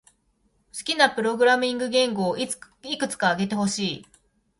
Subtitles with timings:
[0.75, 4.05] 好きなプログラミング言語をいくつか挙げてほしい。